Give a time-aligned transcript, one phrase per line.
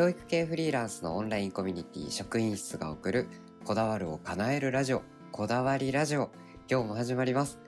[0.00, 3.28] 教育系フリーランスのオンラインコミュニティ職員室が送る
[3.66, 6.30] こだわるを叶えるラジオこだわりラジオ
[6.70, 7.58] 今日も始まります、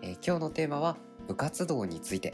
[0.00, 2.32] えー今日のテーマは部活動について。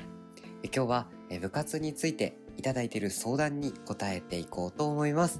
[0.62, 5.38] えー今日は、えー部活についていただいている相談に答えていこうと思います、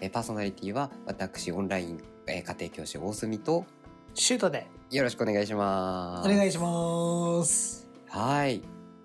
[0.00, 3.66] えーパーソナリティは私オンライン、えー家庭教師大隅と
[4.14, 4.68] シュートで。
[4.92, 6.30] よろしくお願いします。
[6.30, 7.90] お願いします。
[8.10, 8.62] はい。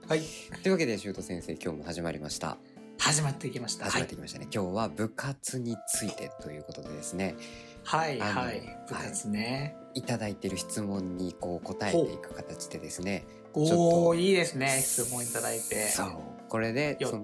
[0.07, 0.21] はい、
[0.61, 2.57] というわけでシュート先生今日も始まりました
[3.01, 3.85] 始まってきました。
[3.85, 7.35] 始まってきましたね、今日は部活についてということでですね。
[7.83, 9.75] はい、はい、部活ね。
[9.95, 13.25] いただいている質問にこう答えていく形でですね。
[13.53, 14.79] おとお、いいですね。
[14.83, 15.87] 質問いただいて。
[15.87, 16.09] そう。
[16.47, 17.19] これでそ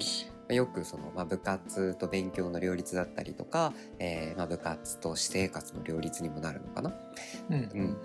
[0.50, 6.92] のよくその、まあ、部活と勉強の両立だったりとか、えーまあ、部活と私生活の両立にもなるのかな？
[7.52, 7.98] うん、うん、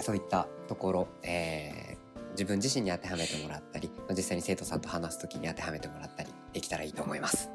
[0.00, 7.50] そういったところ、えー自分自身に当てはめてもらったり、まあ、実際に生徒さんと話す時に当てはめてもらったりできたらいいと思います。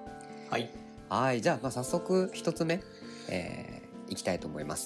[0.49, 0.69] はい。
[1.09, 1.41] はい。
[1.41, 2.81] じゃあまあ早速一つ目、
[3.29, 4.85] えーいきたいと思います。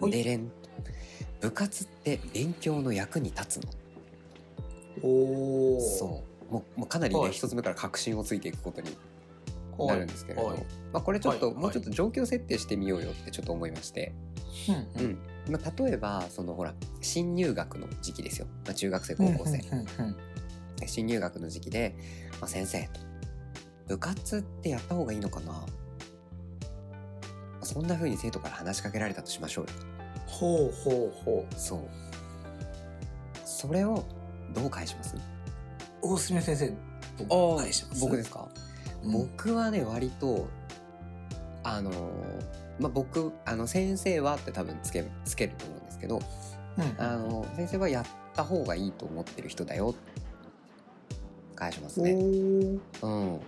[0.00, 0.10] はい。
[0.10, 0.50] でれん
[1.40, 3.70] 部活って勉強の役に立つの？
[5.02, 5.80] おお。
[5.80, 6.52] そう。
[6.52, 7.32] もうもうかなりねはい。
[7.32, 8.96] 一つ目から確信をついていくことに
[9.78, 10.58] うなるんですけれど、はい。
[10.92, 11.54] まあ、これちょっと、はい。
[11.54, 14.12] もうちょっと状況設定してみようよってちょっと思いまして、
[14.96, 15.18] うん、うん。
[15.52, 19.60] まあ、例えばそのほら新入学の時期ですよ、まあ、中学生高校生、
[20.86, 21.94] 新入学の時期で、
[22.40, 23.00] まあ、先生と
[23.86, 25.64] 部活ってやった方がいいのかな、ま
[27.62, 29.70] あそんな風に生徒から話しかけられたとしましょうよ
[30.26, 31.54] ほうほうほう。
[31.54, 31.80] そう
[33.44, 34.04] それを
[34.54, 35.14] どう返します？
[36.02, 36.72] 大隅先生。
[37.24, 38.00] どう返します。
[38.00, 38.48] 僕ですか、
[39.02, 39.12] うん。
[39.12, 40.48] 僕はね割と
[41.64, 41.94] あのー
[42.78, 46.20] まあ僕あの先生はって多分つけつけると思うんですけど
[46.76, 49.94] うん、あの先生はやった方がいいと思ってる人だよ
[51.54, 52.12] 返しますおね。
[52.12, 53.40] ーうん。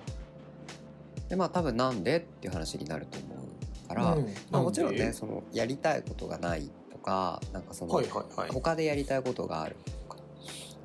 [1.28, 8.50] でまあ多分なんでっていう話になると思うから、うんまあ、もちろんねそのやりたいことがないとかなんかその、はい、はい、はい。
[8.50, 9.76] 他でやりたいことがある
[10.08, 10.22] とか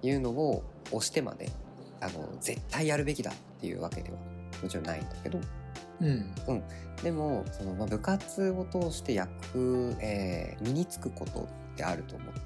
[0.01, 1.49] いうのを押してまで
[2.01, 4.17] あの絶対やるべきだっていうわけでは
[4.61, 5.39] もちろんないんだけど
[6.01, 6.63] うん。
[7.01, 12.42] でもその、まあ、部活を通して役、えー身につくことってあると思ってて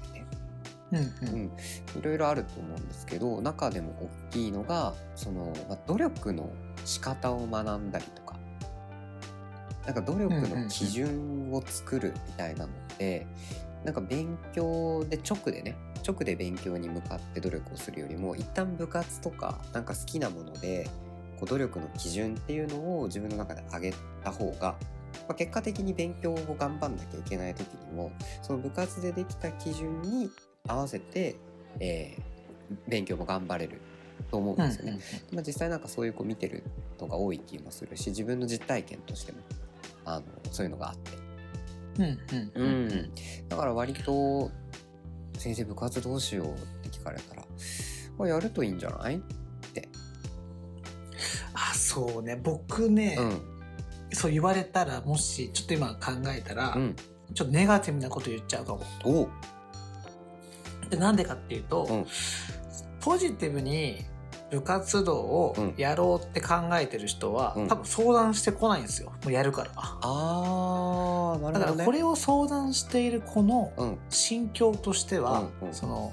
[0.90, 1.52] うん、
[1.98, 3.92] いろいろあると思うんですけど中でも
[4.28, 6.50] 大きいのがその、まあ、努力の
[6.84, 8.36] 仕方を学んだりとか。
[9.84, 13.26] なんか努力の基準を作るみたいなのって、
[13.86, 15.76] なんか勉強で直でね
[16.06, 20.88] 直で勉強に向かって努力をするよりも一旦部活とかなんか好きなもので
[21.38, 24.76] こう努力の基準っていうのを自分の中で上げた方が、
[25.26, 28.12] まあ、結果的に勉強を頑張んなきゃいけない時にも
[28.42, 30.30] その部活でできた基準に
[30.68, 31.36] 合わせて、
[31.80, 32.22] えー
[32.86, 33.80] 勉強も頑張れる
[34.30, 34.98] と思うんうん、ですよね。
[35.32, 36.64] まあ、実際なんかそういう子見てる
[37.00, 39.38] のが多い気もするし自分の実体験としても
[40.04, 41.16] あのそういうのがあって、
[41.96, 43.10] うん、うん、うん、うん。
[43.48, 44.50] だから割と
[45.38, 47.42] 「先生部活どうしよう?」って聞かれたら
[48.18, 49.22] 「まあやるといいんじゃない?」
[51.54, 52.36] あ、そうね。
[52.36, 53.40] 僕ね、うん
[54.12, 56.96] そう言われたら、もし、ちょっと今考えたら、うん
[57.34, 58.80] ちょっとネガティブなこと言っちゃうかも。
[60.88, 62.06] おうでなんでかっていうと、うん。
[63.00, 64.04] ポジティブに
[64.50, 65.74] 部活動をうん。
[65.76, 67.68] やろうって考えてる人は、うん。
[67.68, 69.12] 多分相談してこないんですよ。
[69.24, 69.70] もうやるから。
[69.76, 71.66] あーなるほどね。
[71.66, 73.98] だからこれを相談している子のうん。
[74.08, 75.74] 心境としては、うんうん。
[75.74, 76.12] その、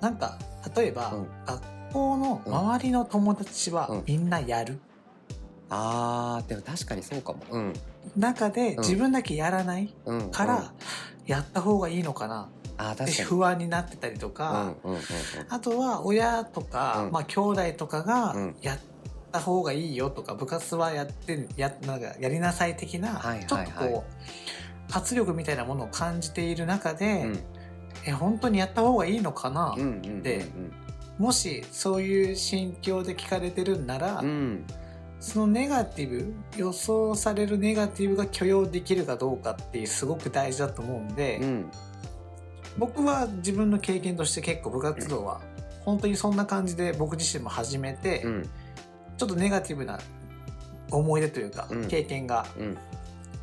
[0.00, 0.38] なんか、
[0.76, 1.28] 例えば、うん。
[1.46, 4.02] 学校の周りの友達はうん。
[4.06, 4.78] みんなやる。
[5.72, 7.38] あーでも確かにそうかも。
[7.50, 7.72] うん。
[8.16, 8.80] 中でうん。
[8.80, 10.18] 自分だけやらないうん。
[10.18, 10.30] うん。
[10.30, 10.72] から、
[11.26, 12.48] やった方がいいのかな
[13.26, 14.74] 不安になってたりとか、
[15.48, 17.12] あとは親とか、うん。
[17.12, 18.56] まあ兄弟とかがうん。
[18.62, 18.78] やっ
[19.32, 23.46] た方がいいよとか、部活はやってやなんかやりなさい的な、はいはいはい。
[23.46, 27.40] ちょっとこう圧力みたいなものを感じている中で、うん。
[28.06, 30.22] え本当にやった方がいいのかな、うんうんうんうん。
[30.22, 30.46] で
[31.18, 34.64] もしそういう心境で聞かれてるんなら、うん。
[35.20, 41.70] そのネガティブ予想されるネガティブが許容できるかどうかっていうすごく大事だと思うんで、うん
[42.78, 45.40] 僕は自分の経験として結構部活動は
[45.84, 48.48] 本当にそんな感じで僕自身も始めて、うん。
[49.16, 49.98] ちょっとネガティブな
[50.90, 51.88] 思い出というか、うん。
[51.88, 52.78] 経験がうん。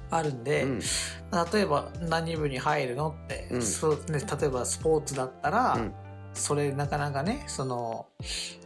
[0.10, 0.80] あるんで、うん。
[0.80, 3.62] 例えば何部に入るのって、うん。
[3.62, 5.94] そうね、例えばスポーツだったら、うん。
[6.34, 8.06] それなかなかねその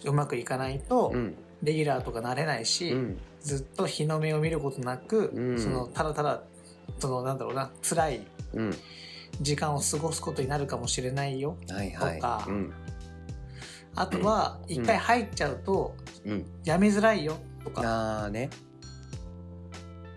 [0.03, 1.35] うまくいかないと、うん。
[1.63, 3.17] レギュラーとかなれないし、うん。
[3.41, 5.59] ずっと日の目を見ることなく、うん。
[5.59, 6.43] そのただただ
[6.99, 8.21] そのなんだろうな辛い
[8.53, 8.75] うん
[9.39, 11.57] 時間を過ごすことになるかもしれないよ。
[11.69, 12.15] はいはい。
[12.15, 12.45] とか。
[12.47, 12.73] うん。
[13.95, 15.95] あとは一回入っちゃうと
[16.25, 16.45] うん。
[16.63, 17.37] やめづらいよ。
[17.63, 18.49] とか、ああね。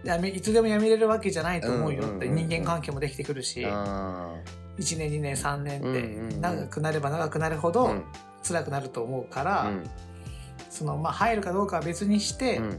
[0.05, 2.49] やめいつでもやめれるわけじゃないと思うよって、うんうんうんうん。
[2.49, 3.65] 人間関係もできてくるし。
[3.67, 4.35] あ
[4.79, 6.41] 1年2年3年ってうんうんうん。
[6.41, 8.03] 長くなれば長くなるほーど
[8.43, 9.91] 辛くなると思うから、うん。
[10.71, 12.69] そのまあ、入るかどうかは別にして、うん。
[12.71, 12.79] ま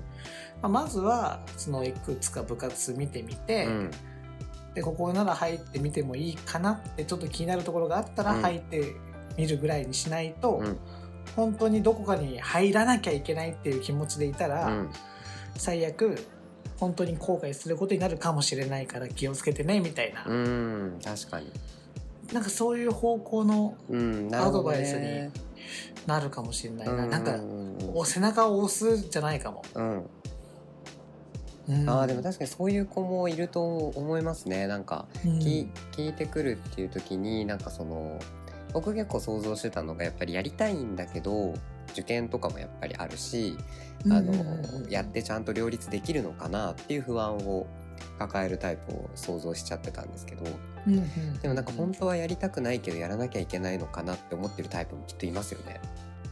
[0.63, 3.67] あ、まずはそのいくつか部活見てみて、
[4.75, 8.41] うんでここなら入ってみてもいいかなってちょっと気になるところがあったらうん。
[8.41, 8.93] 入って
[9.37, 10.77] みるぐらいにしないと、うん。
[11.35, 14.89] 本当にどこかに入らなきゃいけないっていう気持ちでいたら、うん。
[15.55, 16.17] 最悪
[16.77, 20.99] 本当に後悔することになるかもしれないから気をつけてねみたいな、うん。
[21.01, 21.49] 確かに。
[22.33, 23.77] なんかそういう方向の
[24.33, 25.31] アドバイスね
[26.01, 27.09] になるかもしれないな、うん。
[27.09, 27.77] なんかうん。
[27.93, 30.05] お背中を押すじゃないかも、うんうん
[31.67, 34.67] あーでも確かにそういう子もいると思いますね。
[34.67, 35.39] なんかうん。
[35.39, 38.19] き聞いてくるっていう時になんかその
[38.73, 41.53] 僕結構想像してたのがやっぱりやりたいんだけど
[41.91, 43.57] 受験とかもやっぱりあるし
[44.09, 44.33] あの
[44.89, 47.67] やってちゃんと両立できるのかなっていう不安を
[48.19, 50.43] 抱えるタイプを想像しちゃってたんですけど
[51.41, 55.79] でもなんか本当はやりたくないけどやらなきゃいけないのかなって思ってるタイプもきっといますよね。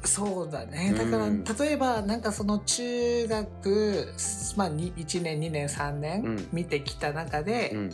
[0.05, 0.93] そうだね。
[0.97, 4.13] だから、うん例えばなんかその中学、
[4.55, 6.47] まあ、に1年2年3う年ん。
[6.51, 7.89] 見てきた中で、うん。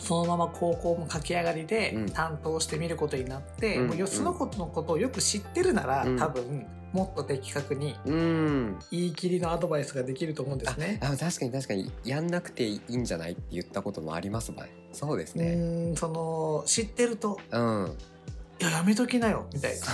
[0.00, 2.10] そのまま高校も駆け上がりでうん。
[2.10, 3.86] 担当してみることになって、うん。
[3.88, 6.16] もうよそのことのことをよく知ってるなら、うん。
[6.18, 8.78] 多分もっと的確にうん。
[8.90, 10.98] 言い切りのアドバイスができると思うんですね。
[11.02, 11.90] あ確かに確かに。
[12.04, 17.96] やんなくていいんじゃないって言ったこともありますもんそうですうねその知ってるとうん
[18.60, 19.86] 「いややめときなよ」みたいな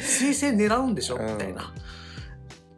[0.00, 1.26] そうね「推薦狙うんでしょ」うん。
[1.26, 1.72] みたいな。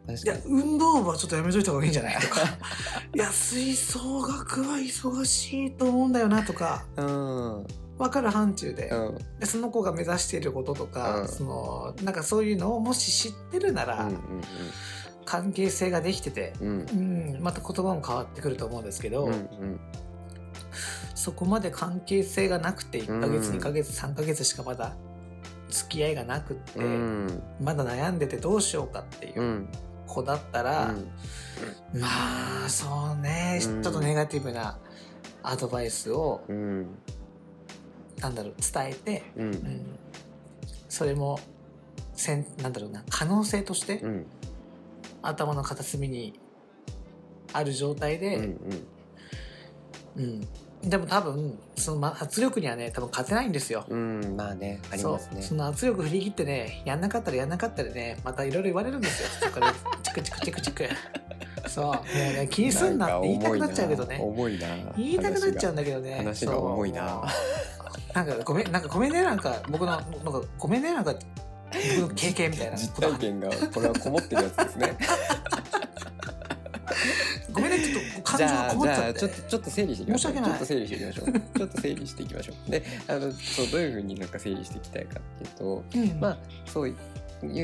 [0.07, 2.41] 確いや運動部はちょっとやめといた方がいいんじゃないとか。
[3.13, 6.85] いや吹奏楽は忙しいと思うんだよなとか。
[6.95, 7.57] うん。
[7.57, 7.67] うん
[7.97, 8.91] 分かる範疇で。
[9.39, 11.27] でその子が目指していることとか、うん。
[11.27, 14.19] そのなんかそういうのをもし知ってるなら、うん
[15.25, 16.67] 関係性ができてて、うん。
[16.69, 19.79] うんうん、また言葉も変わってくると思うんですけど、うんうん。
[21.15, 23.57] そこまで関係性がなくて1ヶ月、うん。
[23.57, 24.95] 2ヶ月3ヶ月しかまだ
[25.69, 27.43] 付き合いがなくって、うん。
[27.61, 29.69] まだ悩んでてどうしようかっていううん。
[30.07, 30.93] 子だったら、
[31.93, 33.83] まあそうね、うん。
[33.83, 34.79] ちょっとネガティブな
[35.43, 36.87] アドバイスをうん
[38.19, 39.43] なんだろう伝えて、うん。
[39.43, 39.53] うん。
[39.53, 39.99] うん、
[40.89, 41.39] それも
[42.13, 44.25] せんなんだろうな可能性として、うん。
[45.21, 46.39] 頭の片隅に
[47.53, 48.37] ある状態うんで、
[50.15, 50.47] うん
[50.83, 53.85] でも多分そのま圧力にはね多分勝てないんですよ。
[53.89, 55.41] うんうんまあねありますね。
[55.41, 59.29] その圧力振り切ってねやんなかったらやんなかったらねまたいろいろ言われるんですよ。
[59.41, 60.89] そこからチクチクチクチク
[61.67, 67.23] そうもうね気にすんなって言いたくなっちゃうけどね重いな言いたくなっちゃうんだけどね話が重いな
[68.13, 71.13] なんかごめんなんかごめんねなんか僕のなんかごめんねなんか
[71.99, 74.97] 僕の経験みたいな実体験がこれはこもってるやつですね
[78.37, 80.33] じゃあじゃあちょっとちょっと整理していきましょう。
[80.33, 81.31] ちょっと整理していきましょう。
[81.57, 82.71] ちょっと整理していきましょう。
[82.71, 86.19] であのそうどういうふうになんか整理していきたいかっていうとうん。
[86.19, 86.95] まあそういう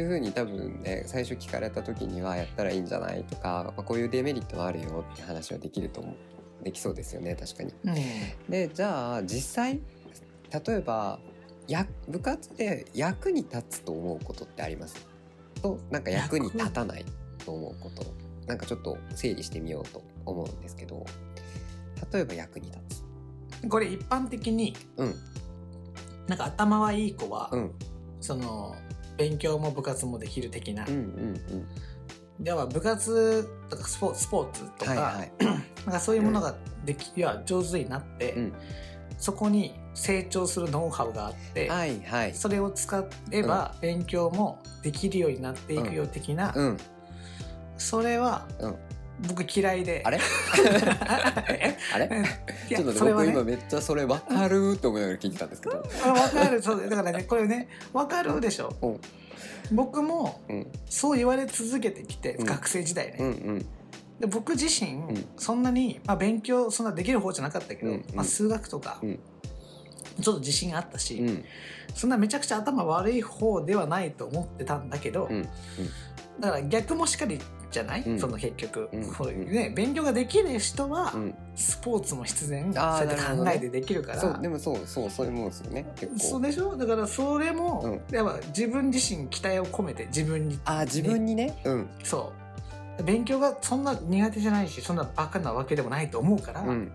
[0.08, 6.64] ふうに多分ね最初聞かれた時にはやったらいいんじゃないとか、まあ、こういうデメリットはあるよって話はできると思う。
[6.64, 7.74] できそうですよね確かに。
[7.84, 7.96] うん。
[8.50, 9.80] でじゃあ実際
[10.66, 11.20] 例えば
[11.68, 14.96] や部活で役に立つと思うことってあります？
[15.62, 17.06] となんか役に立たない
[17.46, 18.04] と思うこと
[18.48, 21.06] なんかちょっと整理してみようと思うんですけど
[22.12, 23.03] 例えば役に立つ。
[23.70, 25.15] これ一般的にうん。
[26.27, 27.72] なんか頭はいい子は、うん。
[28.20, 28.75] その
[29.18, 31.68] 勉強も部活もできる的な、うんうん
[32.39, 35.32] では部活とかスポスポーツとか,、うんはいはい。
[35.86, 38.53] なんかそういうものができいや上手になって、うん。
[39.18, 42.34] そこに成長するノウハウがあって、はいはい。
[42.34, 46.77] それを使えば勉強もできるようになっていくよ的な、うん
[47.77, 48.75] それはうん。
[49.27, 50.01] 僕嫌いで。
[50.06, 50.20] あれ？
[51.50, 52.10] え あれ？
[52.68, 55.84] ちょっとね僕今めっちゃそれ分かるって思いながら聞いてたんですけど。
[56.03, 56.62] あ分かる。
[56.62, 58.75] そうだからねこれね分かるでしょ。
[58.82, 59.01] うん。
[59.72, 60.68] 僕もうん。
[60.89, 62.46] そう言われ続けてきて、うん。
[62.46, 63.60] 学生時代ね、うんうん。
[64.20, 65.25] で僕自身、ん。
[65.38, 68.06] そんなに、まあ、勉強そんなできる方じゃなかったけど、うんうん。
[68.15, 69.20] まあ、数学とか、うん。
[70.22, 71.46] ちょっと自信あったし、うん。
[71.96, 75.44] そんなめちゃくちゃ頭悪い方ではないと思ってたんだけど、うん。
[76.39, 77.39] だから逆もしかり
[77.74, 78.20] じゃない、うん。
[78.20, 79.13] その結局、うん。
[79.13, 81.36] こういうね、勉強ができる人は、うん。
[81.56, 84.20] スポーツも必然そうやって考えてできるから。
[84.20, 85.86] そうでもそうそうそういうもんですよね。
[85.96, 86.20] 結構。
[86.20, 86.77] そうでしょ？
[86.77, 91.60] だからそれも、やっぱ自分自身期待を込めて自分にあー自分にね？
[91.65, 91.89] うん。
[92.03, 92.32] そ
[93.00, 93.03] う。
[93.03, 96.92] 勉強がそんな苦手じゃないしそんなバカなわけでもないと思うから、うん。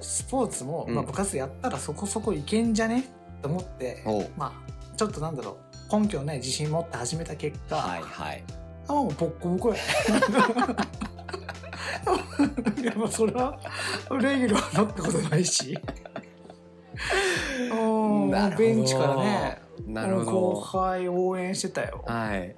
[0.00, 0.94] スポーツも、うん。
[0.94, 3.04] まあ、部活やったらそこそこいけんじゃね？
[3.40, 4.02] と思って、
[4.36, 5.64] まあちょっとなんだろう。
[6.00, 8.42] 根拠ない自信持って始めた結果、はいはい
[8.88, 9.76] あもうボッコボコや。
[12.82, 13.58] いやまあそれは
[14.20, 15.78] レギュラーなったことないし。
[17.72, 19.62] うんベンチからね。
[19.86, 22.54] なるほ後ど輩応援してたよ、はい。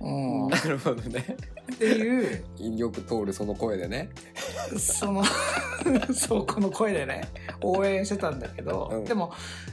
[0.00, 1.36] うん、っなるほどね。
[1.78, 2.44] ていう。
[2.76, 4.10] よく通るその声でね。
[4.78, 5.22] その
[6.14, 7.28] そうこの声でね
[7.62, 9.04] 応援してたんだけど、うん。
[9.04, 9.32] でも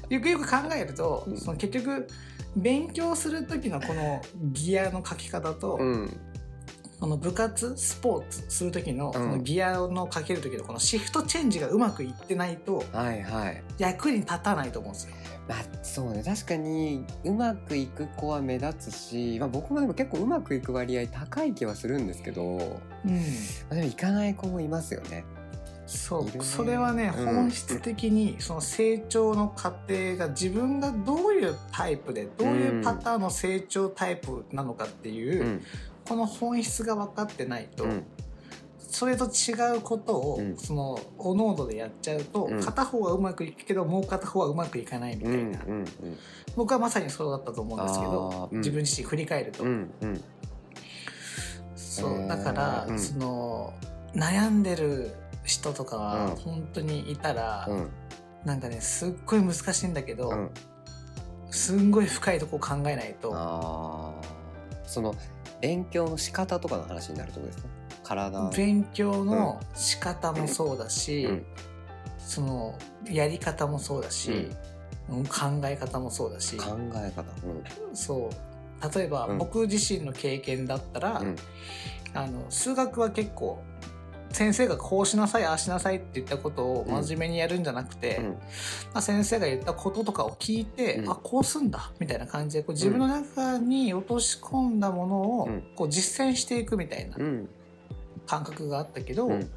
[0.10, 1.38] よくよく考えると、うん。
[1.38, 2.08] その結局
[2.56, 6.18] 勉強する時のこのギアの書き方と、うん。
[7.00, 9.14] この部活スポーツする時のん。
[9.14, 13.64] このギアのかける時のこのシフトチェンジがうまくいってないとはいはい。
[13.80, 15.16] 役に立たないと思うんですよ。
[15.48, 16.24] まあそうね。
[16.24, 23.22] 確かにうまくいく子は目立つし、まあ、僕もでも結構うまくいく割合高い気はするんですけど、まうん、
[23.72, 25.26] あ、でもいかない子もいますよね。
[25.92, 27.26] そうそれはね、うん。
[27.26, 35.62] 本質的にその成長の過程が自分がどういうタイプでどういうパターンの成長タイプなのかっていう、うん。
[36.08, 38.04] この本質が分かってないと、うん。
[38.80, 40.58] それと違うことを、うん。
[40.58, 42.64] そのおノードでやっちゃうと、うん。
[42.64, 45.60] 片方はうまくいくけどもう片方はうまくいかないみたいな、
[46.56, 49.66] 僕はまさにそうだったと思うんですけど、自分自身振り返ると、
[51.76, 53.00] そうだから、うん。
[53.00, 53.74] その
[54.16, 55.12] 悩んでる
[55.52, 56.04] 人とかうん。
[56.04, 57.90] は本当にいたら、うん。
[58.46, 60.50] なんかねすっごい難しいんだけど、うん。
[61.50, 63.32] すんごい深いとこ考えないと。
[63.36, 64.28] あー。
[64.86, 65.14] その
[65.62, 67.68] 勉強の仕方とかの話になるとこですか？
[68.04, 71.46] 体勉強の仕方もそうだし、うん。
[72.18, 74.50] そのやり方もそうだし、
[75.10, 75.26] うん。
[75.26, 76.58] 考え方もそうだし。
[76.58, 77.24] 考え方。
[77.94, 78.96] そう。
[78.96, 79.38] 例えば、うん。
[79.38, 81.36] 僕自身の経験だったら、うん。
[82.14, 83.62] あの数学は結構
[84.34, 88.26] 先生がこうしなさいああしなさいって言ったことを真面目にやるんじゃなくて、うん。
[88.26, 88.38] ま
[88.96, 91.12] あ、先生が言ったこととかを聞いて、うん。
[91.12, 95.64] あこうすんだみたいな感じでこう自分の中に落とし込んだものをうん。
[95.76, 97.50] こう実践していくみたいなうん。
[98.26, 99.50] 感覚があったけど、うん。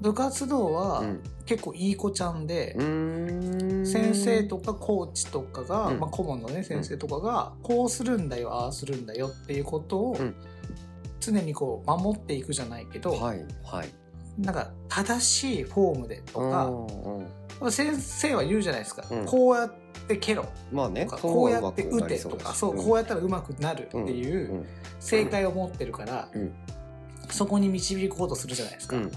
[0.00, 1.22] 部活動はうん。
[1.46, 2.76] 結構いい子ちゃんで、
[3.84, 5.98] 先生とかコーチとかが、うん。
[5.98, 10.34] まあ、顧問のね先生とかがこうするんだよああするんだよっていうことをうん
[11.20, 13.88] 常にこう守っていくじゃないけど、はいはい。
[14.38, 17.72] なんか正しいフォームでとか、うんうん。
[17.72, 19.26] 先生は言うじゃないですか、うん。
[19.26, 19.74] こうやっ
[20.08, 20.46] て蹴ろ。
[20.72, 24.66] まあねこうやって打てとかそうこうやったらうまくなるっていううん。
[24.98, 26.52] 正解を持ってるから、うん。
[27.28, 29.12] そこに導こうとするじゃないですか、うん。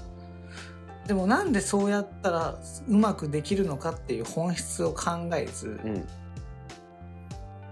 [1.08, 6.08] でもなんでそうやったらうまくできるのかっていう本質を考えず、うん。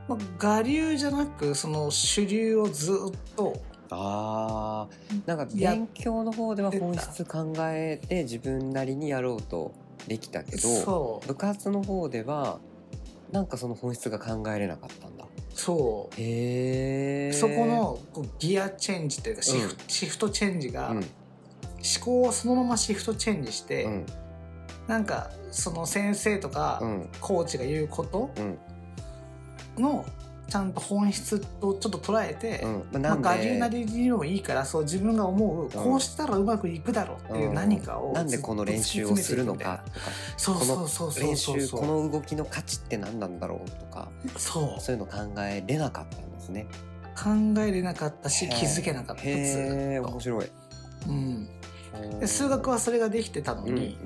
[0.08, 2.96] まあ、我流じゃなくその主流をずっ
[3.36, 3.62] と
[3.92, 5.72] あーなんかや。
[5.72, 9.74] 勉強の方では本質考えて自分なりにやろうと
[10.08, 11.28] できたけどそう。
[11.28, 12.60] 部活の方では
[13.32, 15.26] なんかその本質が考えれなかったんだ。
[15.54, 16.16] そう。
[16.18, 19.78] へえそこのこうギアチェンジというかシフ,、うん。
[19.88, 20.98] シフトチェンジが、うん。
[20.98, 21.04] 思
[22.04, 24.06] 考をそのままシフトチェンジして、うん。
[24.88, 27.10] なんかその先生とかうん。
[27.20, 28.58] コーチが言うことうん。
[29.82, 30.06] の
[30.52, 32.72] ちゃんと本質とちょっと捉えて、うん。
[32.72, 35.70] まあまあ、なん我流なでりにもいいからそう自分が思う、ん。
[35.70, 40.00] こうしたらうまくいくだろうっていう何かをなんでこの練習をするのかとか
[40.36, 41.12] そうこのそうそう。
[41.14, 44.82] そう練習この動きの価値って何なんだろうとかそう。
[44.82, 46.68] そういうの考えれなかったんですね。
[47.16, 47.30] 考
[47.62, 49.24] えれなかったし気づけなかった。
[49.24, 49.34] ずへ
[49.96, 50.52] え面白い。
[51.08, 51.48] うん、
[52.20, 53.98] で数学はそれができてたのうんに、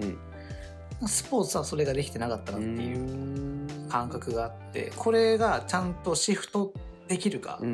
[1.07, 2.99] スポーツはそれができてなかったなうんっていう。
[2.99, 3.54] うん
[3.95, 6.73] 感覚があってこれがちゃんとシフト
[7.07, 7.67] できるか、うん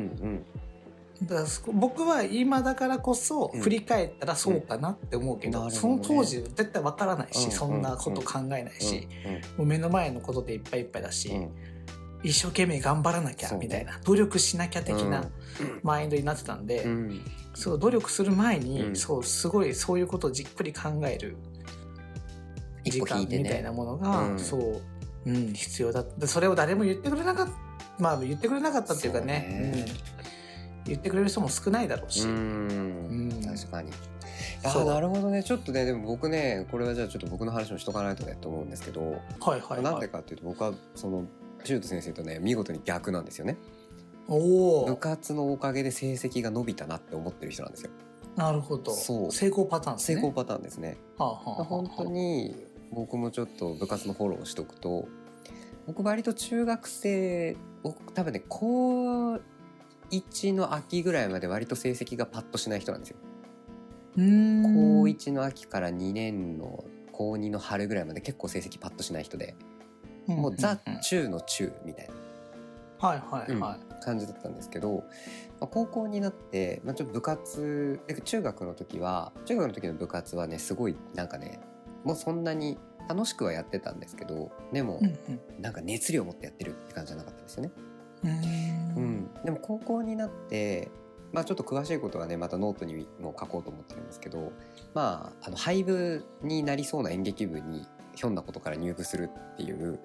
[1.20, 1.26] うん。
[1.26, 3.60] だから僕は今だからこそうん。
[3.60, 6.24] 振り返ったらそうかなって思うけど,、そのうんなるほどね。
[6.24, 11.50] 当時絶対わからないし、うんそんなこと考えないし、うんもう目の前のことでいっぱいいっぱいだし、うん。
[12.22, 15.80] 一生懸命頑張らなきゃみたいな、努力しなきゃ的なうん。
[15.82, 17.20] マインドになってたんで、うん。
[17.54, 18.96] そう努力する前に、うん。
[18.96, 21.36] そうすごいそういうことをじっくり考える
[22.84, 24.38] 時間みたいなものが、うん。
[24.38, 24.80] そう、
[25.26, 26.00] うん、必要だ。
[26.00, 27.52] ったそれを誰も言ってくれなかった
[27.98, 29.84] まあ言ってくれなかったっていうかね。
[29.86, 30.12] そうん。
[30.84, 33.28] 言ってくれる人も少ないだろうし、ううん。
[33.28, 33.90] ん確かに。
[34.64, 35.42] あなるほどね。
[35.42, 41.24] ちょっとねでも僕ねこれはじゃあちょっと僕の話もしとかないとねと思うんですけど、はいはいなんはいでかっていうと僕はその
[41.64, 43.56] シュート先生とね見事に逆なんですよね。
[44.28, 47.90] おお部活のおかげで成績が伸びたなって思ってる人なんですよ。
[48.36, 48.92] なるほど。
[48.92, 49.32] そう。
[49.32, 50.14] 成功パターンですね。
[50.16, 50.96] 成功パターンですね。
[51.18, 51.64] はあはあはあ。
[51.64, 52.54] 本当に
[52.92, 55.08] 僕もちょっと部活のフォローをしとくと
[55.86, 59.40] 僕割と中学生僕多分ね高
[60.10, 63.16] 1の秋ぐらいまで割と成績がパッとしない人なんですよ。
[64.14, 64.20] 高
[65.04, 69.56] 1の秋から2年の高2の春ぐらいまで結構成績パッとしない人で
[70.26, 70.94] もうザうん。
[70.94, 72.14] うん中の中みたいな。
[72.98, 75.04] はいはいはい、うん感じだったんですけど、
[75.60, 81.60] まあ、高校になって、まあ、ちょっと部活で中学の時は中学の時の部活はねすごいなんかね
[82.04, 82.78] もうそんなに
[83.08, 87.72] 楽しくはやってたんですけどでもうんうんなんか熱量を持ってやってるって感じじゃなかったんですよね。
[88.24, 90.90] うーうんん、でも高校になって、
[91.32, 94.52] まあ、ちょっと詳しいことはねまたノートにも書こうと思ってるんですけど、
[94.94, 99.98] まあ、あの廃部になりそうな演劇部にひょんなことから入部するっていう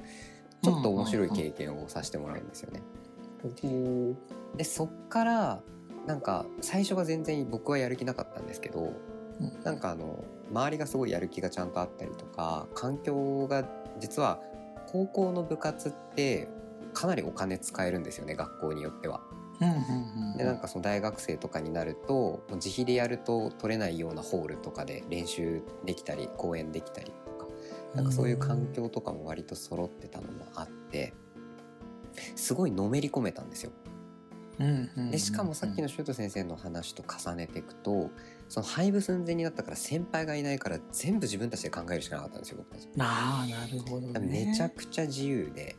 [0.64, 2.82] ちょっと面白い経験をさせてもらうんですよね。
[4.56, 5.62] でそっから
[6.08, 8.94] なんか最初は全然僕はやる気なかったんですけどうん
[9.64, 13.68] なんかあの周りがすごいやる気がちゃんとあったりとか環境が
[14.00, 14.40] 実は
[14.88, 16.48] 高校の部活って
[16.94, 19.22] かなりお金使えるんですよね学校によっては。
[20.38, 27.48] でなんかその大学生とかになると自費でやると取れないようなホールとかで練習できたり公演できたりとか
[27.96, 31.14] なんかそういう環境とかも割と揃ってたのもあって
[32.36, 33.72] すごいのめり込めたんですよ。
[35.12, 38.10] でしかもさっきのシュート先生の話と重ねていくと
[38.50, 42.88] その廃部寸前になったから先輩がいないから全部自分たちで考えるしかなかったんですよ僕たち。
[43.00, 44.46] ああなるほどね。
[44.48, 45.76] めちゃくちゃ自由で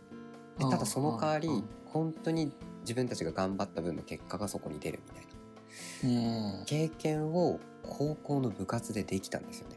[0.58, 1.48] でただその代わり
[1.86, 6.58] 本当に自分たちが頑張った分の結果がそこに出るみたいな。
[6.58, 6.64] うん。
[6.66, 9.76] 経験を高校の部活でできたんですよね。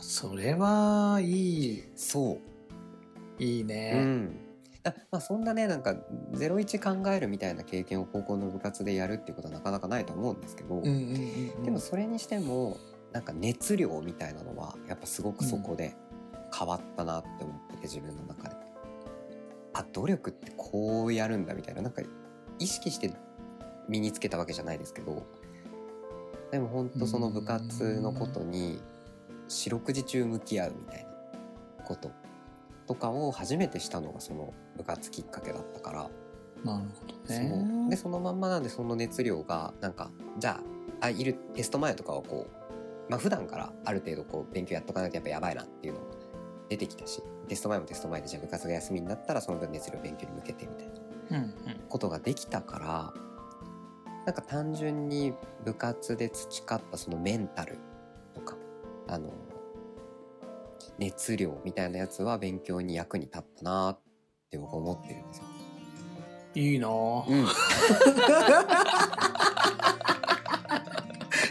[0.00, 1.84] それはいい。
[1.94, 2.40] そ
[3.38, 4.45] う、いいうね、ん
[4.86, 5.96] あまあ、そんなねなんか
[6.32, 12.78] 01考えるみたいな経験を高校の部活でやるっていうことはなかなかないと思うんですけど、でもそれにしても
[13.12, 15.96] なんか熱量みたいなのはやっぱすごくそこで
[16.56, 18.56] 変わったなって思ってて自分の中で。
[19.76, 22.00] あ努力ってこうやるんだみたいななんか
[22.58, 23.12] 意識して
[23.88, 25.26] 身につけたわけじゃないですけど
[26.50, 28.80] でも本当その部活のことに
[29.48, 31.06] 四六時中向き合うみたい
[31.78, 32.10] なこと
[32.86, 36.10] とかを初めてしたのがその部活きっかけだったから。
[36.64, 40.60] なるほどそうねでそのまんまなんでその熱量がなんかじゃ
[41.00, 46.06] ああいるテスト前とかはこうまあ普段からある程度こう勉強やっとかないとやっぱやばいなっていうのも
[46.68, 51.54] 出てきたしテスト前もテスト前でじゃあ部活が休みになったらその分熱量勉強に向けてみたいなうんうん
[51.88, 53.12] ことができたから
[54.24, 57.78] なんか単純に部活で培ったそのメンタル
[58.34, 58.56] とか
[59.06, 59.30] あの
[60.98, 64.00] 熱量みたいなやつは勉強に役に立ったなっ
[64.50, 65.44] て僕は思ってるんですよ。
[66.54, 67.46] いいなぁうん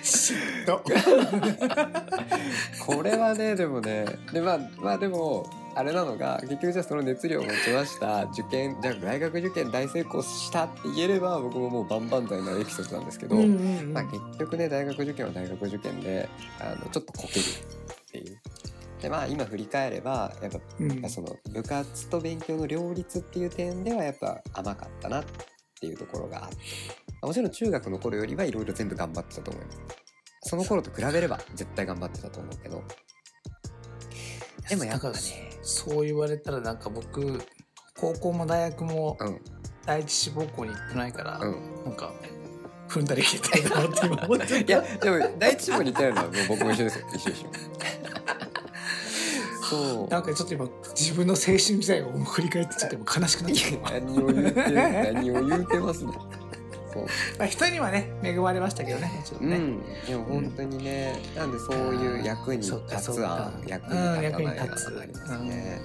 [0.02, 0.82] 嫉妬
[2.86, 16.28] これはねでもねでまあまあでもあれなのが結局じゃあその熱量を持ちました受験じゃあ大学受験大成功したって言えれば僕ももう万々歳なエピソードなんですけど、まあ、結局ね大学受験は大学受験で
[16.60, 17.46] あのちょっとこける。
[19.06, 21.10] でまあ今振り返ればやっぱうん。
[21.12, 25.26] その部活と勉強の両立っていう点ではやっぱ甘かったなっ
[25.80, 26.58] ていうところがあって。
[27.22, 29.78] もちろん中学の頃よりはいろいろ全部頑張ってたと思います。
[30.42, 32.84] その頃と比べれば絶対頑張ってたと思うけど。
[34.70, 35.16] でもやっぱね。
[35.62, 37.40] そう言われたらなんか僕
[37.96, 39.40] 高校も大学もうん。
[39.86, 41.84] 第一志望校に行ってないから、うん。
[41.86, 42.12] なんか
[42.90, 47.08] 踏んだり切ったりだなって今思っていやでも第一志望に行ったようなもう僕も一緒ですよ。
[47.14, 48.05] 一緒一緒
[49.70, 50.08] そう。
[50.10, 54.62] なんかちょっと今自分の青春時代を振り返ってちょっと今悲しくなっいちゃったや何を言うて
[55.14, 56.14] 何を言うてますね。
[56.94, 57.06] そう。
[57.38, 59.64] まあ人にはね恵まれましたけどねもちろね、うん。
[59.64, 65.82] ん、でも本当にね、なんでそういう役に立つか案役うんに立たない案役に立つありますね。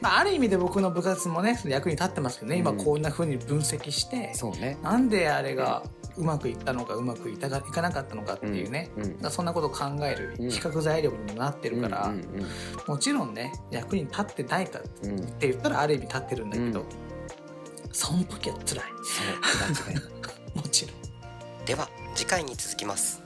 [0.00, 2.58] まあ、ある意味で僕の部活もね役に立ってますけどね。
[2.58, 2.76] 今うん。
[2.78, 4.76] こんな風に分析して、そうね。
[4.82, 5.82] なんであれが
[6.16, 12.46] うまくいったのかうまくいったかいかなかったのかっていうね、うんそんなことを考えるうん比較材料にもなってるから、うんうん
[12.86, 16.86] もちろんね役に立ってないかって言ったらある意味立ってるんだけど、うん
[17.94, 18.84] その時は辛い。
[20.56, 21.64] もちろん。
[21.64, 23.23] では次回に続きます。